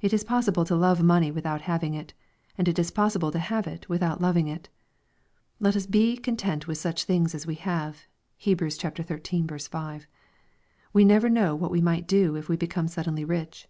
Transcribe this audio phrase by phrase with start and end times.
[0.00, 2.14] It is possible to love money without having it,
[2.56, 4.70] and it is possible to have it without loving it.
[5.58, 8.06] Let us be "content with such things as we have.''
[8.38, 8.60] (Heb.
[8.60, 9.58] xiii.
[9.58, 9.74] 6.)
[10.94, 13.68] We never know what we might do if we became suddenly rich.